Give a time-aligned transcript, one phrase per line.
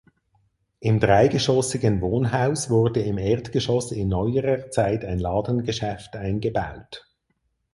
[0.79, 7.07] Im dreigeschossigen Wohnhaus wurde im Erdgeschoss in neuerer Zeit ein Ladengeschäft eingebaut.